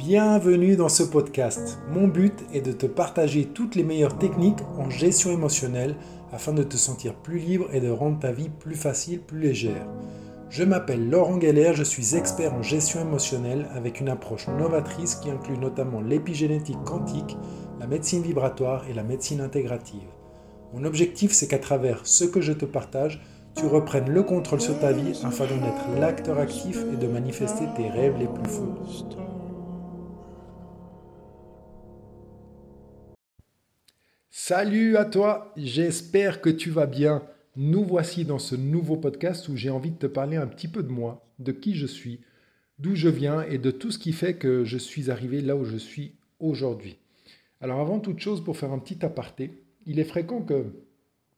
Bienvenue 0.00 0.76
dans 0.76 0.88
ce 0.88 1.02
podcast. 1.02 1.78
Mon 1.90 2.08
but 2.08 2.32
est 2.54 2.62
de 2.62 2.72
te 2.72 2.86
partager 2.86 3.44
toutes 3.44 3.74
les 3.74 3.82
meilleures 3.82 4.16
techniques 4.16 4.62
en 4.78 4.88
gestion 4.88 5.30
émotionnelle 5.30 5.94
afin 6.32 6.54
de 6.54 6.62
te 6.62 6.78
sentir 6.78 7.12
plus 7.12 7.38
libre 7.38 7.68
et 7.74 7.82
de 7.82 7.90
rendre 7.90 8.18
ta 8.18 8.32
vie 8.32 8.48
plus 8.48 8.76
facile, 8.76 9.20
plus 9.20 9.38
légère. 9.38 9.86
Je 10.48 10.64
m'appelle 10.64 11.10
Laurent 11.10 11.38
Geller, 11.38 11.72
je 11.74 11.82
suis 11.82 12.16
expert 12.16 12.54
en 12.54 12.62
gestion 12.62 13.02
émotionnelle 13.02 13.68
avec 13.74 14.00
une 14.00 14.08
approche 14.08 14.48
novatrice 14.48 15.16
qui 15.16 15.28
inclut 15.28 15.58
notamment 15.58 16.00
l'épigénétique 16.00 16.82
quantique, 16.86 17.36
la 17.78 17.86
médecine 17.86 18.22
vibratoire 18.22 18.86
et 18.88 18.94
la 18.94 19.02
médecine 19.02 19.42
intégrative. 19.42 20.08
Mon 20.72 20.84
objectif, 20.84 21.32
c'est 21.32 21.46
qu'à 21.46 21.58
travers 21.58 22.00
ce 22.04 22.24
que 22.24 22.40
je 22.40 22.54
te 22.54 22.64
partage, 22.64 23.22
tu 23.54 23.66
reprennes 23.66 24.08
le 24.08 24.22
contrôle 24.22 24.62
sur 24.62 24.78
ta 24.78 24.92
vie 24.92 25.20
afin 25.24 25.44
d'en 25.44 25.66
être 25.66 26.00
l'acteur 26.00 26.38
actif 26.38 26.78
et 26.90 26.96
de 26.96 27.06
manifester 27.06 27.66
tes 27.76 27.90
rêves 27.90 28.16
les 28.18 28.28
plus 28.28 28.50
fous. 28.50 29.29
Salut 34.32 34.96
à 34.96 35.04
toi, 35.04 35.52
j'espère 35.56 36.40
que 36.40 36.50
tu 36.50 36.70
vas 36.70 36.86
bien. 36.86 37.24
Nous 37.56 37.84
voici 37.84 38.24
dans 38.24 38.38
ce 38.38 38.54
nouveau 38.54 38.96
podcast 38.96 39.48
où 39.48 39.56
j'ai 39.56 39.70
envie 39.70 39.90
de 39.90 39.96
te 39.96 40.06
parler 40.06 40.36
un 40.36 40.46
petit 40.46 40.68
peu 40.68 40.84
de 40.84 40.88
moi, 40.88 41.26
de 41.40 41.50
qui 41.50 41.74
je 41.74 41.86
suis, 41.86 42.20
d'où 42.78 42.94
je 42.94 43.08
viens 43.08 43.42
et 43.42 43.58
de 43.58 43.72
tout 43.72 43.90
ce 43.90 43.98
qui 43.98 44.12
fait 44.12 44.34
que 44.34 44.64
je 44.64 44.78
suis 44.78 45.10
arrivé 45.10 45.40
là 45.40 45.56
où 45.56 45.64
je 45.64 45.76
suis 45.76 46.14
aujourd'hui. 46.38 46.96
Alors 47.60 47.80
avant 47.80 47.98
toute 47.98 48.20
chose, 48.20 48.44
pour 48.44 48.56
faire 48.56 48.70
un 48.70 48.78
petit 48.78 49.04
aparté, 49.04 49.64
il 49.84 49.98
est 49.98 50.04
fréquent 50.04 50.42
que 50.42 50.64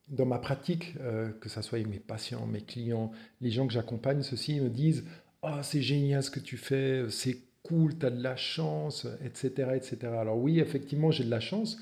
dans 0.08 0.26
ma 0.26 0.38
pratique, 0.38 0.94
euh, 1.00 1.30
que 1.40 1.48
ce 1.48 1.62
soit 1.62 1.82
mes 1.86 1.98
patients, 1.98 2.44
mes 2.44 2.60
clients, 2.60 3.10
les 3.40 3.50
gens 3.50 3.66
que 3.66 3.72
j'accompagne, 3.72 4.22
ceux-ci 4.22 4.60
me 4.60 4.68
disent 4.68 5.06
«Oh, 5.42 5.60
c'est 5.62 5.80
génial 5.80 6.22
ce 6.22 6.30
que 6.30 6.40
tu 6.40 6.58
fais, 6.58 7.06
c'est 7.08 7.38
cool, 7.62 7.96
tu 7.96 8.04
as 8.04 8.10
de 8.10 8.22
la 8.22 8.36
chance, 8.36 9.06
etc. 9.24 9.70
etc.» 9.76 9.96
Alors 10.20 10.36
oui, 10.36 10.60
effectivement, 10.60 11.10
j'ai 11.10 11.24
de 11.24 11.30
la 11.30 11.40
chance, 11.40 11.78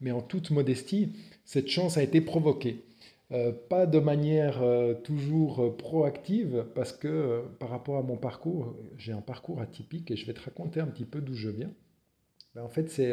mais 0.00 0.10
en 0.10 0.20
toute 0.20 0.50
modestie, 0.50 1.12
cette 1.44 1.68
chance 1.68 1.96
a 1.96 2.02
été 2.02 2.20
provoquée. 2.20 2.84
Euh, 3.32 3.52
pas 3.52 3.86
de 3.86 3.98
manière 3.98 4.62
euh, 4.62 4.94
toujours 4.94 5.60
euh, 5.64 5.76
proactive, 5.76 6.66
parce 6.74 6.92
que 6.92 7.42
par 7.58 7.70
rapport 7.70 7.96
à 7.96 8.02
mon 8.02 8.16
parcours, 8.16 8.76
j'ai 8.98 9.12
un 9.12 9.22
parcours 9.22 9.60
atypique 9.60 10.10
et 10.10 10.16
je 10.16 10.26
vais 10.26 10.34
te 10.34 10.42
raconter 10.42 10.80
un 10.80 10.86
petit 10.86 11.06
peu 11.06 11.20
d'où 11.20 11.34
je 11.34 11.48
viens. 11.48 11.72
Ben, 12.54 12.62
en 12.62 12.68
fait, 12.68 12.90
c'est 12.90 13.12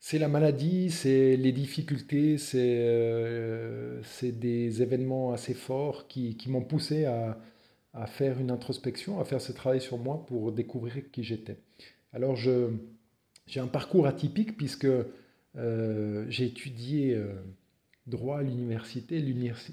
c'est 0.00 0.18
la 0.18 0.28
maladie, 0.28 0.90
c'est 0.90 1.36
les 1.36 1.52
difficultés, 1.52 2.38
c'est 2.38 4.32
des 4.32 4.82
événements 4.82 5.32
assez 5.32 5.54
forts 5.54 6.08
qui, 6.08 6.36
qui 6.36 6.50
m'ont 6.50 6.64
poussé 6.64 7.04
à, 7.04 7.38
à, 7.94 8.06
faire 8.06 8.40
une 8.40 8.50
introspection, 8.50 9.20
à 9.20 9.24
faire 9.24 9.40
ce 9.40 9.52
travail 9.52 9.80
sur 9.80 9.98
moi 9.98 10.26
pour 10.26 10.52
découvrir 10.52 11.10
qui 11.12 11.22
j'étais. 11.22 11.58
Alors, 12.12 12.34
j'ai 12.36 13.60
un 13.60 13.68
parcours 13.68 14.06
atypique 14.06 14.56
puisque 14.56 14.88
euh, 15.56 16.24
j'ai 16.28 16.46
étudié 16.46 17.14
euh, 17.14 17.32
droit 18.06 18.38
à 18.38 18.42
l'université. 18.42 19.20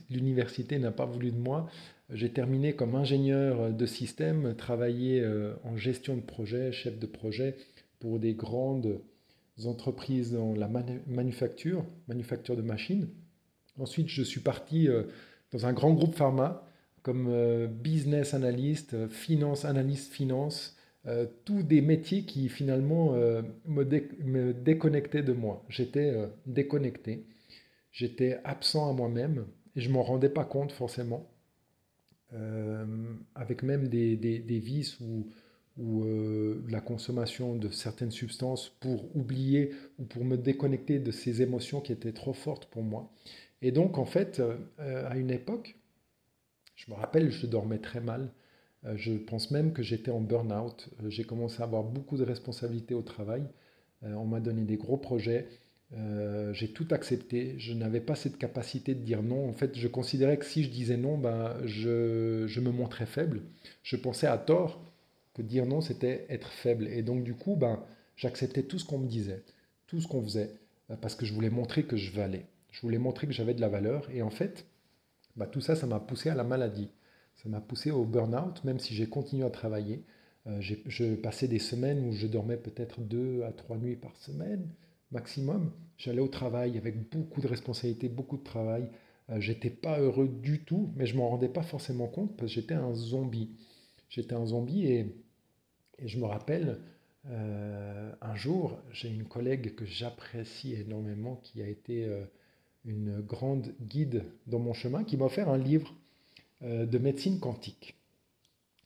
L'université 0.10 0.80
n'a 0.80 0.92
pas 0.92 1.06
voulu 1.06 1.32
de 1.32 1.38
moi. 1.38 1.70
J'ai 2.10 2.32
terminé 2.32 2.74
comme 2.74 2.96
ingénieur 2.96 3.72
de 3.72 3.86
système, 3.86 4.56
travaillé 4.56 5.22
euh, 5.22 5.54
en 5.64 5.78
gestion 5.78 6.16
de 6.16 6.22
projet, 6.22 6.72
chef 6.72 6.98
de 7.00 7.06
projet 7.06 7.56
pour 8.00 8.20
des 8.20 8.34
grandes 8.34 9.02
entreprises 9.66 10.32
dans 10.32 10.54
la 10.54 10.70
manufacture, 11.08 11.86
manufacture 12.08 12.56
de 12.56 12.62
machines. 12.62 13.10
Ensuite, 13.78 14.08
je 14.08 14.24
suis 14.24 14.40
parti 14.40 14.88
dans 15.52 15.66
un 15.66 15.74
grand 15.74 15.94
groupe 15.94 16.16
pharma 16.16 16.66
comme 17.02 17.68
business 17.68 18.34
analyst, 18.34 19.08
finance 19.10 19.66
analyste 19.66 20.14
finance, 20.14 20.78
euh, 21.10 21.26
tous 21.44 21.64
des 21.64 21.82
métiers 21.82 22.24
qui 22.24 22.50
finalement 22.50 23.16
euh, 23.16 23.42
me, 23.66 24.54
déconnectaient 24.54 25.24
de 25.24 25.34
moi. 25.34 25.66
J'étais 25.68 26.12
euh, 26.12 26.28
déconnecté, 26.46 27.26
j'étais 27.92 28.40
absent 28.44 28.88
à 28.88 28.94
moi-même 28.94 29.48
et 29.76 29.82
je 29.82 29.90
m'en 29.90 30.04
rendais 30.04 30.30
pas 30.30 30.46
compte 30.46 30.72
forcément, 30.72 31.32
avec 33.34 33.64
même 33.64 33.88
des, 33.88 34.16
vices 34.64 35.00
ou 35.00 35.28
la 36.68 36.80
consommation 36.80 37.56
de 37.56 37.70
certaines 37.70 38.12
substances 38.12 38.70
pour 38.80 39.16
oublier 39.16 39.72
ou 39.98 40.06
pour 40.06 40.24
me 40.26 40.38
déconnecter 40.38 41.00
de 41.00 41.10
ces 41.10 41.42
émotions 41.42 41.82
qui 41.82 41.92
étaient 41.92 42.14
trop 42.14 42.34
fortes 42.34 42.68
pour 42.68 42.84
moi. 42.84 43.12
Et 43.64 43.72
donc 43.72 43.98
en 43.98 44.06
fait, 44.06 44.42
à 44.78 45.18
une 45.18 45.32
époque, 45.32 45.76
je 46.76 46.92
me 46.92 46.96
rappelle, 46.96 47.32
je 47.32 47.48
dormais 47.48 47.80
très 47.80 48.02
mal. 48.02 48.32
Euh, 48.86 48.96
je 48.98 49.14
pense 49.14 49.52
même 49.52 49.74
que 49.74 49.84
j'étais 49.84 50.12
en 50.12 50.22
burn-out. 50.22 50.90
Euh, 51.04 51.10
j'ai 51.10 51.24
commencé 51.24 51.62
à 51.62 51.66
avoir 51.66 51.84
beaucoup 51.84 52.18
de 52.18 52.24
responsabilités 52.24 52.94
au 52.94 53.02
travail. 53.02 53.44
Euh, 54.04 54.14
on 54.14 54.26
m'a 54.26 54.40
donné 54.40 54.64
des 54.64 54.78
gros 54.78 54.98
projets. 54.98 55.48
j'ai 56.54 56.72
tout 56.72 56.88
accepté. 56.92 57.56
Je 57.58 57.74
n'avais 57.74 58.00
pas 58.02 58.16
cette 58.16 58.38
capacité 58.38 58.94
de 58.96 59.02
dire 59.02 59.24
non. 59.24 59.50
En 59.50 59.54
fait, 59.54 59.78
je 59.78 59.88
considérais 59.88 60.38
que 60.38 60.46
si 60.46 60.64
je 60.64 60.70
disais 60.70 60.98
non, 60.98 61.18
ben, 61.18 61.58
je, 61.66 62.46
je 62.48 62.60
me 62.62 62.72
montrais 62.72 63.08
faible. 63.08 63.42
Je 63.84 63.96
pensais 63.96 64.28
à 64.28 64.38
tort 64.38 64.84
que 65.34 65.42
dire 65.42 65.66
non, 65.66 65.82
c'était 65.82 66.26
être 66.30 66.52
faible. 66.52 66.88
Et 66.88 67.02
donc, 67.04 67.24
du 67.24 67.34
coup, 67.34 67.56
ben, 67.56 67.84
j'acceptais 68.16 68.64
tout 68.64 68.80
ce 68.80 68.86
qu'on 68.86 69.00
me 69.00 69.08
disait, 69.08 69.44
tout 69.88 70.00
ce 70.02 70.08
qu'on 70.08 70.24
faisait, 70.24 70.52
parce 71.02 71.16
que 71.16 71.26
je 71.26 71.34
voulais 71.34 71.50
montrer 71.50 71.84
que 71.84 71.98
je 71.98 72.12
valais. 72.12 72.46
Je 72.72 72.82
voulais 72.82 73.00
montrer 73.00 73.28
que 73.28 73.34
j'avais 73.34 73.56
de 73.56 73.62
la 73.62 73.70
valeur. 73.70 74.08
Et 74.14 74.22
en 74.22 74.30
fait, 74.30 74.66
ben, 75.36 75.48
tout 75.48 75.62
ça, 75.62 75.76
ça 75.76 75.88
m'a 75.88 76.00
poussé 76.00 76.30
à 76.30 76.36
la 76.36 76.44
maladie. 76.44 76.90
Ça 77.42 77.48
m'a 77.48 77.62
poussé 77.62 77.90
au 77.90 78.04
burn-out, 78.04 78.62
même 78.66 78.80
si 78.80 78.94
j'ai 78.94 79.08
continué 79.08 79.46
à 79.46 79.50
travailler. 79.50 80.04
Euh, 80.48 80.60
je 80.60 81.16
passais 81.16 81.48
des 81.48 81.60
semaines 81.60 82.06
où 82.06 82.12
je 82.12 82.28
dormais 82.28 82.58
peut-être 82.58 83.00
deux 83.00 83.44
à 83.44 83.54
trois 83.54 83.78
nuits 83.78 83.96
par 83.96 84.16
semaine 84.18 84.68
maximum. 85.12 85.72
J'allais 85.98 86.20
au 86.20 86.28
travail 86.28 86.78
avec 86.78 87.10
beaucoup 87.10 87.40
de 87.40 87.48
responsabilités, 87.48 88.10
beaucoup 88.10 88.38
de 88.38 88.44
travail. 88.44 88.90
Euh, 89.30 89.40
j'étais 89.40 89.70
pas 89.70 90.00
heureux 90.02 90.28
du 90.28 90.66
tout, 90.66 90.92
mais 90.98 91.06
je 91.06 91.16
m'en 91.16 91.30
rendais 91.30 91.48
pas 91.48 91.64
forcément 91.64 92.08
compte 92.08 92.36
parce 92.36 92.52
que 92.52 92.56
j'étais 92.60 92.74
un 92.74 92.94
zombie. 92.94 93.52
J'étais 94.10 94.36
un 94.36 94.46
zombie 94.46 94.88
et, 94.88 95.16
je 96.06 96.18
me 96.18 96.26
rappelle 96.26 96.80
euh, 97.28 98.12
un 98.22 98.36
jour, 98.36 98.80
j'ai 98.92 99.10
une 99.10 99.26
collègue 99.26 99.76
que 99.76 99.86
j'apprécie 99.86 100.74
énormément 100.74 101.38
qui 101.44 101.62
a 101.62 101.68
été 101.68 102.08
une 102.86 103.20
grande 103.22 103.74
guide 103.82 104.26
dans 104.48 104.60
mon 104.60 104.74
chemin 104.74 105.04
qui 105.04 105.18
m'a 105.18 105.26
offert 105.26 105.50
un 105.50 105.58
livre 105.58 105.94
euh, 105.94 105.99
de 106.62 106.98
médecine 106.98 107.40
quantique. 107.40 107.96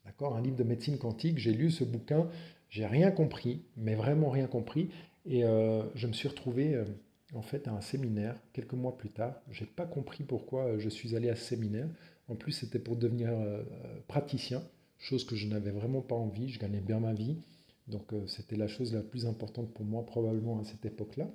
D'accord? 0.06 0.36
Un 0.36 0.42
livre 0.42 0.58
de 0.58 0.64
médecine 0.64 0.98
quantique. 0.98 1.38
J'ai 1.38 1.54
lu 1.54 1.72
ce 1.72 1.84
bouquin, 1.84 2.30
j'ai 2.70 2.86
rien 2.86 3.12
compris, 3.12 3.64
mais 3.78 3.96
vraiment 3.96 4.30
rien 4.30 4.48
compris. 4.48 4.90
Et 5.26 5.46
euh, 5.46 5.84
je 5.96 6.08
me 6.08 6.14
suis 6.14 6.28
retrouvé 6.28 6.76
euh, 6.76 6.84
en 7.34 7.42
fait 7.42 7.68
à 7.68 7.72
un 7.72 7.82
séminaire 7.82 8.36
quelques 8.52 8.74
mois 8.74 8.98
plus 8.98 9.10
tard. 9.10 9.36
J'ai 9.52 9.66
pas 9.66 9.86
compris 9.86 10.24
pourquoi 10.24 10.78
je 10.78 10.90
suis 10.90 11.16
allé 11.16 11.30
à 11.30 11.36
ce 11.36 11.44
séminaire. 11.44 11.88
En 12.28 12.36
plus, 12.36 12.52
c'était 12.52 12.80
pour 12.80 12.96
devenir 12.96 13.32
praticien, 14.08 14.64
chose 14.98 15.26
que 15.26 15.36
je 15.36 15.48
n'avais 15.48 15.72
vraiment 15.72 16.02
pas 16.02 16.16
envie. 16.16 16.50
Je 16.50 16.60
gagnais 16.60 16.80
bien 16.80 17.00
ma 17.00 17.14
vie. 17.14 17.38
Donc 17.88 18.14
c'était 18.28 18.56
la 18.56 18.68
chose 18.68 18.94
la 18.94 19.02
plus 19.02 19.26
importante 19.26 19.74
pour 19.74 19.84
moi 19.84 20.06
probablement 20.06 20.62
à 20.62 20.64
cette 20.64 20.86
époque-là. 20.86 21.30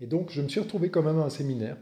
Et 0.00 0.06
donc 0.06 0.30
je 0.30 0.42
me 0.42 0.48
suis 0.48 0.60
retrouvé 0.60 0.90
quand 0.90 1.02
même 1.02 1.18
à 1.18 1.24
un 1.24 1.30
séminaire 1.30 1.78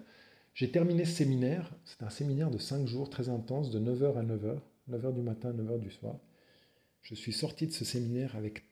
j'ai 0.56 0.70
terminé 0.70 1.04
ce 1.04 1.12
séminaire, 1.12 1.70
c'est 1.84 2.02
un 2.02 2.08
séminaire 2.08 2.50
de 2.50 2.56
5 2.56 2.86
jours 2.86 3.10
très 3.10 3.28
intense, 3.28 3.70
de 3.70 3.78
9h 3.78 4.16
à 4.16 4.22
9h, 4.22 4.58
9h 4.90 5.14
du 5.14 5.20
matin, 5.20 5.52
9h 5.52 5.78
du 5.78 5.90
soir. 5.90 6.16
Je 7.02 7.14
suis 7.14 7.34
sorti 7.34 7.66
de 7.66 7.72
ce 7.72 7.84
séminaire 7.84 8.34
avec 8.36 8.64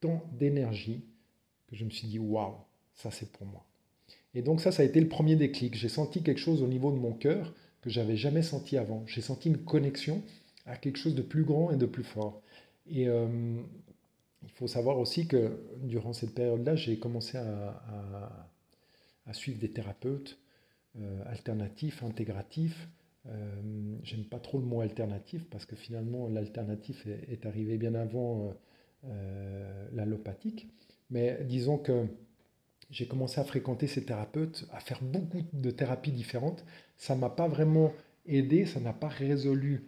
tant 0.00 0.22
d'énergie 0.38 1.04
que 1.66 1.74
je 1.74 1.84
me 1.84 1.90
suis 1.90 2.06
dit, 2.06 2.20
waouh, 2.20 2.54
ça 2.94 3.10
c'est 3.10 3.30
pour 3.32 3.44
moi. 3.44 3.66
Et 4.34 4.42
donc 4.42 4.60
ça, 4.60 4.70
ça 4.70 4.82
a 4.82 4.86
été 4.86 5.00
le 5.00 5.08
premier 5.08 5.34
déclic. 5.34 5.74
J'ai 5.74 5.88
senti 5.88 6.22
quelque 6.22 6.38
chose 6.38 6.62
au 6.62 6.68
niveau 6.68 6.92
de 6.92 6.98
mon 6.98 7.12
cœur 7.12 7.52
que 7.80 7.90
j'avais 7.90 8.16
jamais 8.16 8.42
senti 8.42 8.76
avant. 8.76 9.04
J'ai 9.08 9.20
senti 9.20 9.48
une 9.48 9.58
connexion 9.58 10.22
à 10.64 10.76
quelque 10.76 10.96
chose 10.96 11.16
de 11.16 11.22
plus 11.22 11.42
grand 11.42 11.72
et 11.72 11.76
de 11.76 11.86
plus 11.86 12.04
fort. 12.04 12.40
Et 12.86 13.08
euh, 13.08 13.60
il 14.44 14.50
faut 14.50 14.68
savoir 14.68 14.98
aussi 14.98 15.26
que 15.26 15.60
durant 15.82 16.12
cette 16.12 16.34
période-là, 16.34 16.76
j'ai 16.76 17.00
commencé 17.00 17.36
à, 17.36 17.82
à, 19.26 19.32
suivre 19.34 19.58
des 19.58 19.70
thérapeutes, 19.70 20.38
alternatif, 21.26 22.02
intégratif. 22.02 22.88
Euh, 23.26 23.96
j'aime 24.02 24.24
pas 24.24 24.40
trop 24.40 24.58
le 24.58 24.64
mot 24.64 24.80
alternatif 24.80 25.48
parce 25.48 25.64
que 25.64 25.76
finalement 25.76 26.28
l'alternatif 26.28 27.06
est, 27.06 27.46
arrivé 27.46 27.78
bien 27.78 27.94
avant 27.94 28.52
euh, 29.04 29.88
l'allopathique. 29.92 30.68
Mais 31.10 31.38
disons 31.44 31.78
que 31.78 32.06
j'ai 32.90 33.06
commencé 33.06 33.40
à 33.40 33.44
fréquenter 33.44 33.86
ces 33.86 34.04
thérapeutes, 34.04 34.66
à 34.72 34.80
faire 34.80 35.00
beaucoup 35.02 35.42
de 35.52 35.70
thérapies 35.70 36.12
différentes. 36.12 36.64
Ça 36.96 37.14
m'a 37.14 37.30
pas 37.30 37.48
vraiment 37.48 37.92
aidé, 38.26 38.66
ça 38.66 38.80
n'a 38.80 38.92
pas 38.92 39.08
résolu 39.08 39.86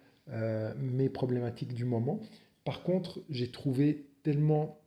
mes 0.78 1.10
problématiques 1.10 1.74
du 1.74 1.84
moment. 1.84 2.18
Par 2.64 2.82
contre, 2.82 3.20
j'ai 3.28 3.50
trouvé 3.50 4.06
tellement 4.22 4.80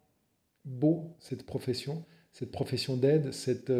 beau 0.65 1.15
cette 1.19 1.45
profession, 1.45 2.03
cette 2.33 2.51
profession 2.51 2.97
d'aide, 2.97 3.31
cette, 3.31 3.71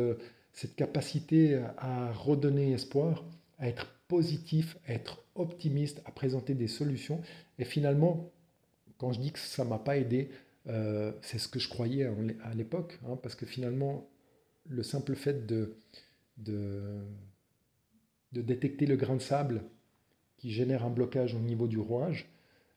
cette 0.57 0.75
capacité 0.75 1.61
à 1.77 2.11
redonner 2.11 2.71
espoir, 2.71 3.23
à 3.59 3.67
être 3.67 3.87
positif, 4.07 4.75
à 4.87 4.93
être 4.93 5.23
optimiste, 5.35 6.01
à 6.05 6.11
présenter 6.11 6.55
des 6.55 6.67
solutions. 6.67 7.21
Et 7.59 7.63
finalement, 7.63 8.31
quand 8.97 9.11
je 9.11 9.19
dis 9.19 9.31
que 9.31 9.37
ça 9.37 9.63
ne 9.63 9.69
m'a 9.69 9.77
pas 9.77 9.97
aidé, 9.97 10.31
c'est 11.21 11.37
ce 11.37 11.47
que 11.47 11.59
je 11.59 11.69
croyais 11.69 12.09
à 12.43 12.55
l'époque, 12.55 12.99
hein, 13.05 13.19
parce 13.21 13.35
que 13.35 13.45
finalement, 13.45 14.09
le 14.67 14.81
simple 14.81 15.13
fait 15.13 15.45
de, 15.45 15.77
de, 16.37 17.03
de, 18.31 18.41
détecter 18.41 18.87
le 18.87 18.95
grain 18.95 19.15
de 19.15 19.21
sable 19.21 19.61
qui 20.37 20.49
génère 20.49 20.83
un 20.83 20.89
blocage 20.89 21.35
au 21.35 21.39
niveau 21.39 21.67
du 21.67 21.77
rouage, 21.77 22.27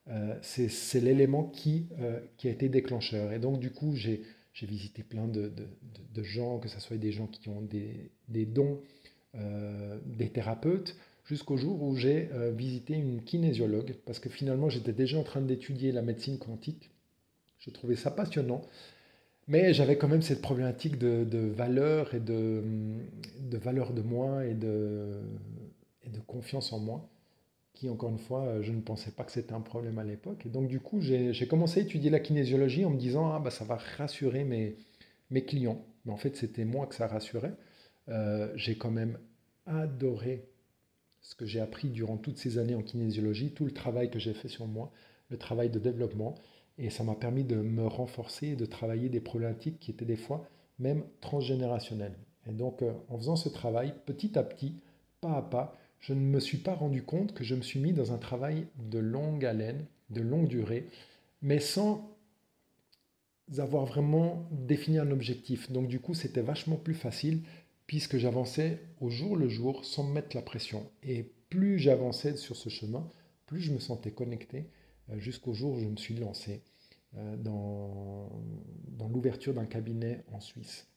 euh, 0.07 0.37
c'est 0.41 0.99
l'élément 0.99 1.45
qui, 1.45 1.87
euh, 1.99 2.19
qui 2.37 2.47
a 2.47 2.51
été 2.51 2.69
déclencheur. 2.69 3.33
Et 3.33 3.39
donc, 3.39 3.59
du 3.59 3.71
coup, 3.71 3.95
j'ai 3.95 4.23
visité 4.61 5.03
plein 5.03 5.27
de, 5.27 5.51
de, 6.13 6.23
gens, 6.23 6.59
que 6.59 6.67
ce 6.67 6.79
soit 6.79 6.97
des 6.97 7.11
gens 7.11 7.27
qui 7.27 7.49
ont 7.49 7.61
des, 7.61 8.11
des 8.27 8.45
dons, 8.45 8.81
euh, 9.35 9.99
des 10.05 10.29
thérapeutes, 10.29 10.95
jusqu'au 11.25 11.57
jour 11.57 11.81
où 11.81 11.95
j'ai 11.95 12.29
visité 12.51 12.93
une 12.93 13.23
kinésiologue, 13.23 13.95
parce 14.05 14.19
que 14.19 14.29
finalement, 14.29 14.69
j'étais 14.69 14.93
déjà 14.93 15.17
en 15.17 15.23
train 15.23 15.41
d'étudier 15.41 15.91
la 15.91 16.01
médecine 16.01 16.37
quantique. 16.37 16.91
Je 17.59 17.69
trouvais 17.69 17.95
ça 17.95 18.11
passionnant. 18.11 18.61
Mais 19.47 19.73
j'avais 19.73 19.97
quand 19.97 20.07
même 20.07 20.21
cette 20.21 20.41
problématique 20.41 20.97
de, 20.97 21.23
de 21.23 21.39
valeur 21.39 22.13
et 22.13 22.19
de, 22.19 22.63
de 23.39 23.57
de 23.57 24.01
moi 24.01 24.45
et 24.45 24.53
de, 24.53 25.19
et 26.03 26.09
de 26.09 26.19
confiance 26.19 26.71
en 26.73 26.79
moi 26.79 27.09
qui, 27.73 27.89
encore 27.89 28.09
une 28.09 28.19
fois, 28.19 28.43
euh, 28.45 28.61
je 28.61 28.71
ne 28.71 28.81
pensais 28.81 29.11
pas 29.11 29.23
que 29.23 29.31
c'était 29.31 29.53
un 29.53 29.61
problème 29.61 29.97
à 29.99 30.03
l'époque. 30.03 30.45
Et 30.45 30.49
donc, 30.49 30.67
du 30.67 30.79
coup, 30.79 31.01
j'ai 31.01 31.47
commencé 31.47 31.79
à 31.79 31.83
étudier 31.83 32.09
la 32.09 32.19
kinésiologie 32.19 32.85
en 32.85 32.89
me 32.89 32.97
disant, 32.97 33.31
ah, 33.33 33.39
bah, 33.39 33.51
ça 33.51 33.65
va 33.65 33.77
rassurer 33.97 34.43
mes, 34.43 34.77
clients. 35.45 35.83
Mais 36.05 36.11
en 36.11 36.17
fait, 36.17 36.35
c'était 36.35 36.65
moi 36.65 36.87
que 36.87 36.95
ça 36.95 37.07
rassurait. 37.07 37.55
Euh, 38.09 38.51
j'ai 38.55 38.75
quand 38.75 38.91
même 38.91 39.17
adoré 39.65 40.49
ce 41.21 41.35
que 41.35 41.45
j'ai 41.45 41.59
appris 41.59 41.89
durant 41.89 42.17
toutes 42.17 42.37
ces 42.37 42.57
années 42.57 42.75
en 42.75 42.81
kinésiologie, 42.81 43.51
tout 43.53 43.65
le 43.65 43.71
travail 43.71 44.09
que 44.09 44.19
j'ai 44.19 44.33
fait 44.33 44.49
sur 44.49 44.67
moi, 44.67 44.91
le 45.29 45.37
travail 45.37 45.69
de 45.69 45.79
développement. 45.79 46.35
Et 46.77 46.89
ça 46.89 47.03
m'a 47.03 47.15
permis 47.15 47.43
de 47.43 47.55
me 47.55 47.85
renforcer 47.85 48.49
et 48.49 48.55
de 48.55 48.65
travailler 48.65 49.07
des 49.09 49.21
problématiques 49.21 49.79
qui 49.79 49.91
étaient 49.91 50.05
des 50.05 50.15
fois 50.15 50.47
même 50.79 51.03
transgénérationnelles. 51.21 52.17
Et 52.47 52.51
donc, 52.51 52.81
euh, 52.81 52.91
en 53.07 53.17
faisant 53.17 53.35
ce 53.35 53.49
travail, 53.49 53.93
petit 54.05 54.37
à 54.37 54.43
petit, 54.43 54.75
pas 55.21 55.37
à 55.37 55.41
pas, 55.41 55.77
je 56.01 56.13
ne 56.13 56.19
me 56.19 56.39
suis 56.39 56.57
pas 56.57 56.73
rendu 56.73 57.03
compte 57.03 57.33
que 57.33 57.43
je 57.43 57.55
me 57.55 57.61
suis 57.61 57.79
mis 57.79 57.93
dans 57.93 58.11
un 58.11 58.17
travail 58.17 58.67
de 58.89 58.99
longue 58.99 59.45
haleine, 59.45 59.85
de 60.09 60.21
longue 60.21 60.47
durée, 60.47 60.87
mais 61.41 61.59
sans 61.59 62.17
avoir 63.57 63.85
vraiment 63.85 64.47
défini 64.51 64.97
un 64.97 65.11
objectif. 65.11 65.71
Donc 65.71 65.87
du 65.87 65.99
coup, 65.99 66.13
c'était 66.13 66.41
vachement 66.41 66.75
plus 66.75 66.95
facile 66.95 67.43
puisque 67.85 68.17
j'avançais 68.17 68.79
au 68.99 69.09
jour 69.09 69.35
le 69.35 69.49
jour 69.49 69.85
sans 69.85 70.03
me 70.03 70.13
mettre 70.13 70.35
la 70.35 70.41
pression. 70.41 70.89
Et 71.03 71.31
plus 71.49 71.77
j'avançais 71.77 72.37
sur 72.37 72.55
ce 72.55 72.69
chemin, 72.69 73.07
plus 73.45 73.61
je 73.61 73.73
me 73.73 73.79
sentais 73.79 74.11
connecté 74.11 74.69
euh, 75.09 75.19
jusqu'au 75.19 75.53
jour 75.53 75.73
où 75.73 75.79
je 75.79 75.87
me 75.87 75.97
suis 75.97 76.15
lancé 76.15 76.63
euh, 77.17 77.35
dans, 77.37 78.29
dans 78.87 79.09
l'ouverture 79.09 79.53
d'un 79.53 79.65
cabinet 79.65 80.23
en 80.31 80.39
Suisse. 80.39 80.87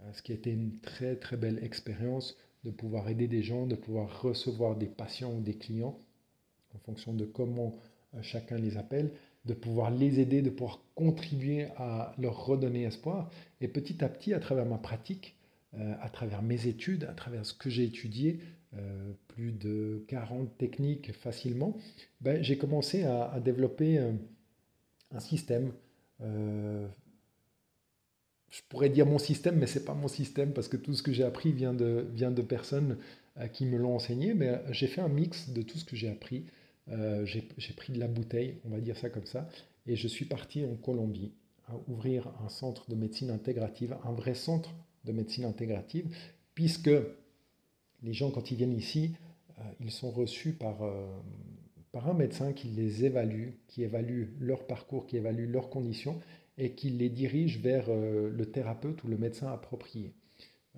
Euh, 0.00 0.12
ce 0.14 0.22
qui 0.22 0.32
a 0.32 0.34
été 0.34 0.50
une 0.50 0.80
très 0.80 1.16
très 1.16 1.36
belle 1.36 1.62
expérience 1.62 2.36
de 2.64 2.70
pouvoir 2.70 3.08
aider 3.08 3.28
des 3.28 3.42
gens, 3.42 3.66
de 3.66 3.74
pouvoir 3.74 4.22
recevoir 4.22 4.76
des 4.76 4.86
patients 4.86 5.34
ou 5.34 5.40
des 5.40 5.54
clients 5.54 5.98
en 6.74 6.78
fonction 6.78 7.12
de 7.12 7.24
comment 7.24 7.78
euh, 8.14 8.22
chacun 8.22 8.56
les 8.56 8.76
appelle, 8.76 9.12
de 9.44 9.54
pouvoir 9.54 9.90
les 9.90 10.20
aider, 10.20 10.42
de 10.42 10.50
pouvoir 10.50 10.80
contribuer 10.94 11.66
à 11.76 12.14
leur 12.18 12.46
redonner 12.46 12.84
espoir. 12.84 13.30
Et 13.60 13.68
petit 13.68 14.04
à 14.04 14.08
petit, 14.08 14.34
à 14.34 14.40
travers 14.40 14.66
ma 14.66 14.78
pratique, 14.78 15.36
euh, 15.74 15.94
à 16.00 16.08
travers 16.08 16.42
mes 16.42 16.66
études, 16.66 17.04
à 17.04 17.14
travers 17.14 17.44
ce 17.44 17.54
que 17.54 17.70
j'ai 17.70 17.84
étudié, 17.84 18.40
euh, 18.74 19.12
plus 19.28 19.52
de 19.52 20.04
40 20.08 20.56
techniques 20.56 21.12
facilement, 21.12 21.76
ben, 22.20 22.42
j'ai 22.42 22.56
commencé 22.56 23.04
à, 23.04 23.40
développer 23.40 23.98
un 23.98 25.20
système 25.20 25.72
je 28.52 28.60
pourrais 28.68 28.90
dire 28.90 29.06
mon 29.06 29.18
système, 29.18 29.56
mais 29.56 29.66
c'est 29.66 29.84
pas 29.84 29.94
mon 29.94 30.08
système 30.08 30.52
parce 30.52 30.68
que 30.68 30.76
tout 30.76 30.94
ce 30.94 31.02
que 31.02 31.10
j'ai 31.10 31.24
appris 31.24 31.52
vient 31.52 31.72
de, 31.72 32.06
vient 32.12 32.30
de 32.30 32.42
personnes 32.42 32.98
euh, 33.38 33.48
qui 33.48 33.64
me 33.64 33.78
l'ont 33.78 33.96
enseigné. 33.96 34.34
Mais 34.34 34.48
euh, 34.48 34.72
j'ai 34.72 34.86
fait 34.86 35.00
un 35.00 35.08
mix 35.08 35.50
de 35.50 35.62
tout 35.62 35.78
ce 35.78 35.86
que 35.86 35.96
j'ai 35.96 36.10
appris. 36.10 36.44
Euh, 36.88 37.24
j'ai 37.24 37.72
pris 37.74 37.94
de 37.94 37.98
la 37.98 38.08
bouteille, 38.08 38.56
on 38.66 38.68
va 38.68 38.80
dire 38.80 38.96
ça 38.98 39.08
comme 39.08 39.24
ça, 39.24 39.48
et 39.86 39.96
je 39.96 40.06
suis 40.06 40.26
parti 40.26 40.66
en 40.66 40.74
Colombie 40.74 41.32
à 41.68 41.74
ouvrir 41.88 42.30
un 42.44 42.48
centre 42.48 42.90
de 42.90 42.94
médecine 42.94 43.30
intégrative, 43.30 43.96
un 44.04 44.12
vrai 44.12 44.34
centre 44.34 44.74
de 45.04 45.12
médecine 45.12 45.44
intégrative, 45.44 46.14
puisque 46.54 46.90
les 48.02 48.12
gens, 48.12 48.30
quand 48.32 48.50
ils 48.50 48.56
viennent 48.56 48.76
ici, 48.76 49.12
ils 49.78 49.92
sont 49.92 50.10
reçus 50.10 50.54
par, 50.54 50.78
par 51.92 52.10
un 52.10 52.14
médecin 52.14 52.52
qui 52.52 52.66
les 52.66 53.04
évalue, 53.04 53.50
qui 53.68 53.84
évalue 53.84 54.24
leur 54.40 54.66
parcours, 54.66 55.06
qui 55.06 55.16
évalue 55.16 55.48
leurs 55.48 55.70
conditions 55.70 56.18
et 56.58 56.72
qui 56.72 56.90
les 56.90 57.08
dirige 57.08 57.58
vers 57.60 57.86
euh, 57.88 58.30
le 58.30 58.46
thérapeute 58.46 59.02
ou 59.04 59.08
le 59.08 59.16
médecin 59.16 59.48
approprié. 59.48 60.12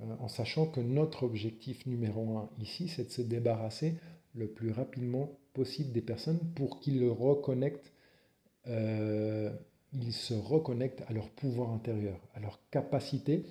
Euh, 0.00 0.04
en 0.20 0.28
sachant 0.28 0.66
que 0.66 0.80
notre 0.80 1.24
objectif 1.24 1.86
numéro 1.86 2.38
un 2.38 2.50
ici, 2.58 2.88
c'est 2.88 3.04
de 3.04 3.10
se 3.10 3.22
débarrasser 3.22 3.96
le 4.34 4.48
plus 4.48 4.70
rapidement 4.70 5.30
possible 5.52 5.92
des 5.92 6.00
personnes 6.00 6.40
pour 6.54 6.80
qu'ils 6.80 7.08
reconnectent, 7.08 7.92
euh, 8.66 9.52
ils 9.92 10.12
se 10.12 10.34
reconnectent 10.34 11.02
à 11.06 11.12
leur 11.12 11.28
pouvoir 11.30 11.70
intérieur, 11.70 12.18
à 12.34 12.40
leur 12.40 12.60
capacité 12.70 13.44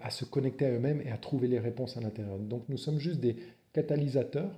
à 0.00 0.10
se 0.10 0.24
connecter 0.24 0.66
à 0.66 0.70
eux-mêmes 0.70 1.00
et 1.00 1.10
à 1.10 1.18
trouver 1.18 1.48
les 1.48 1.58
réponses 1.58 1.96
à 1.96 2.00
l'intérieur. 2.00 2.38
Donc 2.38 2.68
nous 2.68 2.78
sommes 2.78 3.00
juste 3.00 3.18
des 3.18 3.34
catalysateurs 3.72 4.56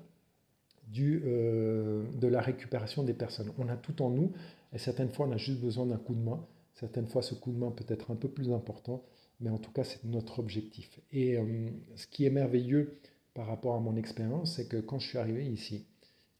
du, 0.88 1.20
de 1.20 2.26
la 2.26 2.42
récupération 2.42 3.02
des 3.02 3.14
personnes. 3.14 3.50
On 3.56 3.70
a 3.70 3.76
tout 3.76 4.02
en 4.02 4.10
nous 4.10 4.32
et 4.74 4.78
certaines 4.78 5.08
fois 5.08 5.26
on 5.26 5.32
a 5.32 5.38
juste 5.38 5.58
besoin 5.58 5.86
d'un 5.86 5.96
coup 5.96 6.14
de 6.14 6.20
main 6.20 6.46
Certaines 6.80 7.08
fois, 7.08 7.20
ce 7.20 7.34
coup 7.34 7.52
de 7.52 7.58
main 7.58 7.70
peut 7.70 7.84
être 7.88 8.10
un 8.10 8.16
peu 8.16 8.30
plus 8.30 8.52
important, 8.52 9.04
mais 9.40 9.50
en 9.50 9.58
tout 9.58 9.70
cas, 9.70 9.84
c'est 9.84 10.02
notre 10.04 10.38
objectif. 10.38 10.98
Et 11.12 11.36
euh, 11.36 11.68
ce 11.94 12.06
qui 12.06 12.24
est 12.24 12.30
merveilleux 12.30 12.98
par 13.34 13.46
rapport 13.48 13.74
à 13.74 13.80
mon 13.80 13.96
expérience, 13.96 14.56
c'est 14.56 14.66
que 14.66 14.78
quand 14.78 14.98
je 14.98 15.06
suis 15.06 15.18
arrivé 15.18 15.44
ici, 15.44 15.84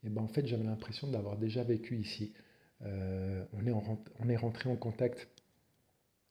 eh 0.03 0.09
ben, 0.09 0.23
en 0.23 0.29
fait, 0.29 0.47
j'avais 0.47 0.65
l'impression 0.65 1.09
d'avoir 1.09 1.37
déjà 1.37 1.63
vécu 1.63 1.99
ici. 1.99 2.33
Euh, 2.81 3.45
on, 3.53 3.67
est 3.67 3.73
on 4.19 4.29
est 4.31 4.37
rentré 4.37 4.71
en 4.71 4.77
contact 4.77 5.29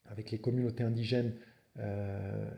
avec 0.06 0.32
les 0.32 0.40
communautés 0.40 0.84
indigènes 0.84 1.36
euh, 1.78 2.50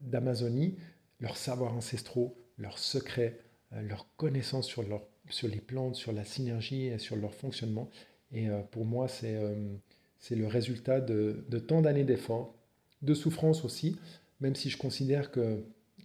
d'Amazonie, 0.00 0.78
leurs 1.20 1.36
savoirs 1.36 1.74
ancestraux, 1.74 2.38
leurs 2.56 2.78
secrets, 2.78 3.38
leurs 3.70 4.08
connaissances 4.16 4.66
sur, 4.66 4.82
leur, 4.82 5.02
sur 5.28 5.46
les 5.46 5.60
plantes, 5.60 5.96
sur 5.96 6.12
la 6.12 6.24
synergie 6.24 6.86
et 6.86 6.98
sur 6.98 7.16
leur 7.16 7.34
fonctionnement. 7.34 7.90
Et 8.32 8.48
pour 8.70 8.86
moi, 8.86 9.08
c'est 9.08 9.38
c'est 10.20 10.36
le 10.36 10.46
résultat 10.46 11.00
de, 11.00 11.44
tant 11.66 11.80
d'années 11.80 12.04
d'efforts, 12.04 12.54
de 13.02 13.14
souffrance 13.14 13.64
aussi, 13.64 13.96
même 14.40 14.54
si 14.54 14.70
je 14.70 14.76
considère 14.76 15.30
que 15.30 15.64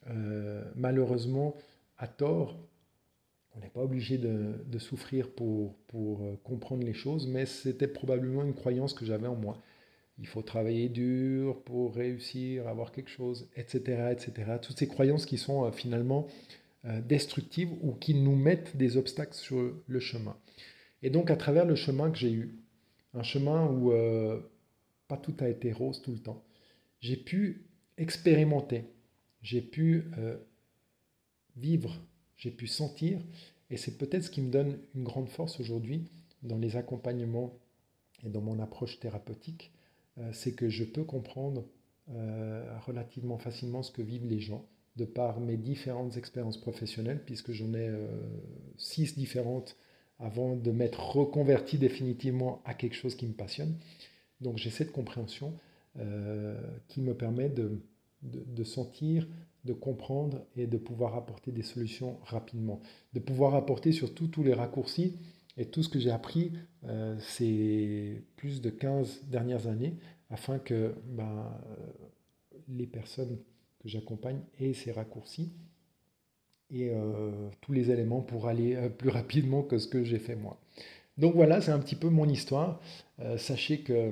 euh, 0.09 0.63
malheureusement, 0.75 1.55
à 1.97 2.07
tort, 2.07 2.57
on 3.55 3.59
n'est 3.59 3.69
pas 3.69 3.81
obligé 3.81 4.17
de, 4.17 4.79
souffrir 4.79 5.29
pour, 5.29 5.75
pour, 5.87 6.23
euh, 6.23 6.35
comprendre 6.43 6.83
les 6.83 6.93
choses, 6.93 7.27
mais 7.27 7.45
c'était 7.45 7.87
probablement 7.87 8.43
une 8.43 8.53
croyance 8.53 8.93
que 8.93 9.05
j'avais 9.05 9.27
en 9.27 9.35
moi. 9.35 9.61
Il 10.17 10.27
faut 10.27 10.41
travailler 10.41 10.87
dur 10.87 11.61
pour 11.63 11.93
réussir, 11.93 12.69
avoir 12.69 12.93
quelque 12.93 13.09
chose, 13.09 13.49
etc. 13.57 14.11
etc. 14.11 14.57
Toutes 14.61 14.79
ces 14.79 14.87
croyances 14.87 15.25
qui 15.25 15.37
sont 15.37 15.65
euh, 15.65 15.71
finalement 15.71 16.27
destructives 17.07 17.71
ou 17.81 17.93
qui 17.93 18.13
nous 18.13 18.35
mettent 18.35 18.77
des 18.77 18.95
obstacles 18.95 19.33
sur 19.33 19.73
le 19.87 19.99
chemin. 19.99 20.37
Et 21.01 21.09
donc 21.09 21.31
à 21.31 21.35
travers 21.35 21.65
le 21.65 21.73
chemin 21.73 22.11
que 22.11 22.17
j'ai 22.19 22.31
eu, 22.31 22.59
un 23.15 23.23
chemin 23.23 23.65
où 23.67 23.91
euh, 23.91 24.39
pas 25.07 25.17
tout 25.17 25.35
a 25.39 25.49
été 25.49 25.71
rose 25.71 26.01
tout 26.01 26.11
le 26.11 26.19
temps. 26.19 26.43
J'ai 26.99 27.17
pu 27.17 27.65
expérimenter, 27.97 28.85
j'ai 29.41 29.61
pu 29.61 30.11
euh, 30.17 30.37
vivre, 31.55 31.95
j'ai 32.35 32.51
pu 32.51 32.67
sentir, 32.67 33.19
et 33.69 33.77
c'est 33.77 33.97
peut-être 33.97 34.23
ce 34.23 34.29
qui 34.29 34.41
me 34.41 34.51
donne 34.51 34.77
une 34.93 35.03
grande 35.03 35.29
force 35.29 35.59
aujourd'hui 35.59 36.09
dans 36.43 36.57
les 36.57 36.75
accompagnements 36.75 37.57
et 38.23 38.29
dans 38.29 38.41
mon 38.41 38.59
approche 38.59 38.99
thérapeutique, 38.99 39.71
euh, 40.17 40.29
c'est 40.33 40.53
que 40.53 40.69
je 40.69 40.83
peux 40.83 41.03
comprendre 41.03 41.65
relativement 42.85 43.39
facilement 43.39 43.81
ce 43.81 43.91
que 43.91 44.03
vivent 44.03 44.27
les 44.27 44.39
gens 44.39 44.63
de 44.95 45.05
par 45.05 45.39
mes 45.39 45.57
différentes 45.57 46.17
expériences 46.17 46.61
professionnelles, 46.61 47.19
puisque 47.25 47.51
j'en 47.51 47.73
ai 47.73 47.91
six 48.77 49.17
différentes 49.17 49.75
avant 50.19 50.55
de 50.55 50.71
m'être 50.71 51.15
reconverti 51.15 51.77
définitivement 51.77 52.61
à 52.65 52.73
quelque 52.73 52.95
chose 52.95 53.15
qui 53.15 53.27
me 53.27 53.33
passionne. 53.33 53.77
Donc 54.41 54.57
j'ai 54.57 54.69
cette 54.69 54.91
compréhension 54.91 55.53
euh, 55.97 56.59
qui 56.87 57.01
me 57.01 57.13
permet 57.13 57.49
de, 57.49 58.63
sentir, 58.63 59.27
de 59.65 59.73
comprendre 59.73 60.45
et 60.55 60.67
de 60.67 60.77
pouvoir 60.77 61.15
apporter 61.15 61.51
des 61.51 61.63
solutions 61.63 62.17
rapidement. 62.23 62.79
De 63.13 63.19
pouvoir 63.19 63.55
apporter 63.55 63.91
surtout 63.91 64.27
tous 64.27 64.43
les 64.43 64.53
raccourcis 64.53 65.15
et 65.57 65.65
tout 65.65 65.83
ce 65.83 65.89
que 65.89 65.99
j'ai 65.99 66.11
appris 66.11 66.51
euh, 66.85 67.17
ces 67.19 68.23
plus 68.35 68.61
de 68.61 68.69
15 68.69 69.25
dernières 69.29 69.67
années 69.67 69.95
afin 70.29 70.59
que 70.59 70.95
ben, 71.07 71.51
les 72.67 72.87
personnes 72.87 73.37
que 73.79 73.87
j'accompagne 73.87 74.41
aient 74.59 74.73
ces 74.73 74.91
raccourcis 74.91 75.53
et 76.71 76.89
euh, 76.89 77.49
tous 77.61 77.71
les 77.71 77.91
éléments 77.91 78.21
pour 78.21 78.47
aller 78.47 78.75
euh, 78.75 78.89
plus 78.89 79.09
rapidement 79.09 79.63
que 79.63 79.77
ce 79.77 79.87
que 79.87 80.03
j'ai 80.03 80.19
fait 80.19 80.35
moi. 80.35 80.59
Donc 81.17 81.35
voilà, 81.35 81.61
c'est 81.61 81.71
un 81.71 81.79
petit 81.79 81.95
peu 81.95 82.09
mon 82.09 82.27
histoire. 82.27 82.81
Euh, 83.19 83.37
sachez 83.37 83.81
que 83.81 84.11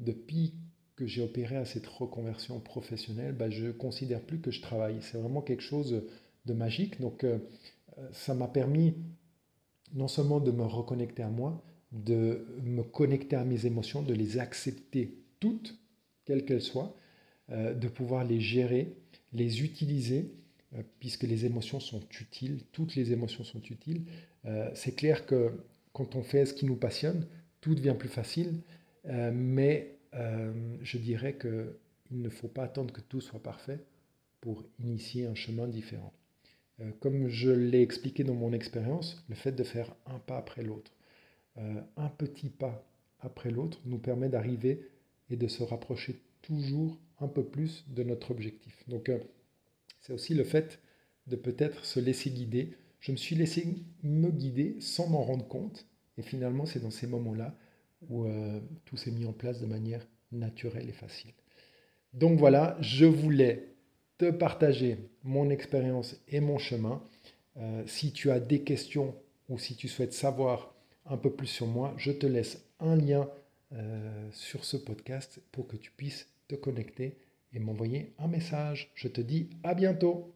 depuis 0.00 0.54
que 0.96 1.06
j'ai 1.06 1.22
opéré 1.22 1.56
à 1.56 1.64
cette 1.64 1.86
reconversion 1.86 2.60
professionnelle, 2.60 3.34
bah, 3.34 3.50
je 3.50 3.66
ne 3.66 3.72
considère 3.72 4.20
plus 4.20 4.40
que 4.40 4.50
je 4.50 4.60
travaille. 4.60 4.96
C'est 5.00 5.18
vraiment 5.18 5.42
quelque 5.42 5.62
chose 5.62 6.02
de 6.44 6.52
magique. 6.52 7.00
Donc, 7.00 7.24
ça 8.12 8.34
m'a 8.34 8.48
permis 8.48 8.94
non 9.94 10.08
seulement 10.08 10.40
de 10.40 10.50
me 10.50 10.64
reconnecter 10.64 11.22
à 11.22 11.28
moi, 11.28 11.62
de 11.92 12.46
me 12.62 12.82
connecter 12.82 13.36
à 13.36 13.44
mes 13.44 13.64
émotions, 13.64 14.02
de 14.02 14.12
les 14.12 14.38
accepter 14.38 15.24
toutes, 15.40 15.78
quelles 16.24 16.44
qu'elles 16.44 16.62
soient, 16.62 16.96
de 17.48 17.88
pouvoir 17.88 18.24
les 18.24 18.40
gérer, 18.40 18.96
les 19.32 19.62
utiliser, 19.62 20.34
puisque 21.00 21.24
les 21.24 21.44
émotions 21.44 21.80
sont 21.80 22.02
utiles, 22.20 22.62
toutes 22.72 22.94
les 22.94 23.12
émotions 23.12 23.44
sont 23.44 23.60
utiles. 23.60 24.04
Euh, 24.44 24.70
c'est 24.74 24.94
clair 24.94 25.26
que 25.26 25.52
quand 25.92 26.16
on 26.16 26.22
fait 26.22 26.46
ce 26.46 26.54
qui 26.54 26.64
nous 26.64 26.76
passionne, 26.76 27.26
tout 27.60 27.74
devient 27.74 27.96
plus 27.98 28.08
facile, 28.08 28.62
mais 29.04 29.98
je 30.14 30.98
dirais 30.98 31.36
qu'il 31.36 31.74
ne 32.10 32.28
faut 32.28 32.48
pas 32.48 32.64
attendre 32.64 32.92
que 32.92 33.00
tout 33.00 33.20
soit 33.20 33.42
parfait 33.42 33.78
pour 34.40 34.64
initier 34.80 35.26
un 35.26 35.34
chemin 35.34 35.68
différent. 35.68 36.12
comme 37.00 37.28
je 37.28 37.50
l'ai 37.50 37.82
expliqué 37.82 38.24
dans 38.24 38.34
mon 38.34 38.52
expérience, 38.52 39.22
le 39.28 39.34
fait 39.34 39.52
de 39.52 39.64
faire 39.64 39.94
un 40.06 40.18
pas 40.18 40.38
après 40.38 40.62
l'autre, 40.62 40.92
un 41.56 42.08
petit 42.08 42.48
pas 42.48 42.84
après 43.20 43.50
l'autre 43.50 43.80
nous 43.84 43.98
permet 43.98 44.28
d'arriver 44.28 44.88
et 45.30 45.36
de 45.36 45.46
se 45.46 45.62
rapprocher 45.62 46.20
toujours 46.42 46.98
un 47.20 47.28
peu 47.28 47.44
plus 47.44 47.84
de 47.88 48.02
notre 48.02 48.30
objectif. 48.32 48.84
Donc 48.88 49.08
euh, 49.08 49.18
c'est 50.02 50.12
aussi 50.12 50.34
le 50.34 50.44
fait 50.44 50.80
de 51.28 51.36
peut-être 51.36 51.84
se 51.84 52.00
laisser 52.00 52.30
guider. 52.30 52.76
Je 53.00 53.12
me 53.12 53.16
suis 53.16 53.36
laissé 53.36 53.66
me 54.02 54.30
guider 54.30 54.76
sans 54.80 55.06
m'en 55.08 55.22
rendre 55.22 55.46
compte. 55.46 55.86
Et 56.18 56.22
finalement, 56.22 56.66
c'est 56.66 56.80
dans 56.80 56.90
ces 56.90 57.06
moments-là 57.06 57.56
où 58.08 58.26
euh, 58.26 58.60
tout 58.84 58.96
s'est 58.96 59.12
mis 59.12 59.24
en 59.24 59.32
place 59.32 59.60
de 59.60 59.66
manière 59.66 60.06
naturelle 60.32 60.88
et 60.88 60.92
facile. 60.92 61.30
Donc 62.12 62.38
voilà, 62.38 62.76
je 62.80 63.06
voulais 63.06 63.68
te 64.18 64.30
partager 64.30 64.98
mon 65.22 65.48
expérience 65.50 66.16
et 66.28 66.40
mon 66.40 66.58
chemin. 66.58 67.02
Euh, 67.56 67.82
si 67.86 68.12
tu 68.12 68.30
as 68.30 68.40
des 68.40 68.62
questions 68.62 69.14
ou 69.48 69.58
si 69.58 69.76
tu 69.76 69.88
souhaites 69.88 70.12
savoir 70.12 70.74
un 71.06 71.16
peu 71.16 71.32
plus 71.32 71.46
sur 71.46 71.66
moi, 71.66 71.94
je 71.96 72.10
te 72.10 72.26
laisse 72.26 72.64
un 72.80 72.96
lien 72.96 73.28
sur 74.32 74.66
ce 74.66 74.76
podcast 74.76 75.40
pour 75.50 75.66
que 75.66 75.78
tu 75.78 75.90
puisses 75.92 76.28
te 76.46 76.54
connecter 76.54 77.16
et 77.52 77.58
m'envoyer 77.58 78.14
un 78.18 78.28
message. 78.28 78.90
Je 78.94 79.08
te 79.08 79.20
dis 79.20 79.50
à 79.62 79.74
bientôt 79.74 80.34